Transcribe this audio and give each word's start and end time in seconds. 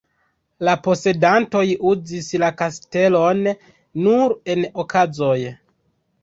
La 0.67 0.73
posedantoj 0.85 1.61
uzis 1.89 2.29
la 2.45 2.49
kastelon 2.61 3.45
nur 4.07 4.35
en 4.55 4.67
okazoj. 4.87 5.37